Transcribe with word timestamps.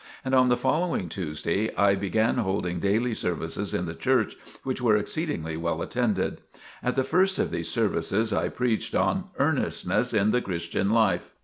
And 0.25 0.33
on 0.33 0.49
the 0.49 0.57
following 0.57 1.09
Tuesday, 1.09 1.71
I 1.75 1.93
began 1.93 2.37
holding 2.37 2.79
daily 2.79 3.13
services 3.13 3.71
in 3.71 3.85
the 3.85 3.93
church, 3.93 4.35
which 4.63 4.81
were 4.81 4.97
exceedingly 4.97 5.57
well 5.57 5.79
attended. 5.83 6.41
At 6.81 6.95
the 6.95 7.03
first 7.03 7.37
of 7.37 7.51
these 7.51 7.69
services, 7.69 8.33
I 8.33 8.49
preached 8.49 8.95
on 8.95 9.25
"Earnestness 9.37 10.11
in 10.11 10.31
the 10.31 10.41
Christian 10.41 10.89
Life." 10.89 11.29